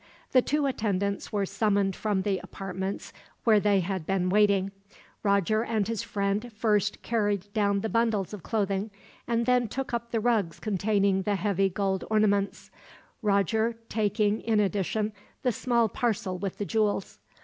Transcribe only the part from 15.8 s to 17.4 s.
parcel with the jewels.